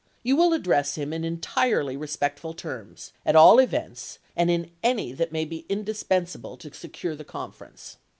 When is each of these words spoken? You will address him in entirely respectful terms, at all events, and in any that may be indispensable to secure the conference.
You 0.23 0.35
will 0.35 0.51
address 0.51 0.95
him 0.95 1.13
in 1.13 1.23
entirely 1.23 1.95
respectful 1.95 2.55
terms, 2.55 3.13
at 3.23 3.35
all 3.35 3.59
events, 3.59 4.17
and 4.35 4.49
in 4.49 4.71
any 4.81 5.11
that 5.13 5.31
may 5.31 5.45
be 5.45 5.63
indispensable 5.69 6.57
to 6.57 6.73
secure 6.73 7.15
the 7.15 7.23
conference. 7.23 7.97